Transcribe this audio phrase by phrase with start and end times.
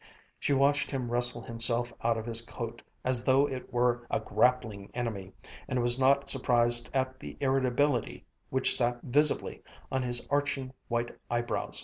[0.39, 4.89] She watched him wrestle himself out of his coat as though it were a grappling
[4.95, 5.31] enemy,
[5.67, 9.61] and was not surprised at the irritability which sat visibly
[9.91, 11.79] upon his arching white eyebrows.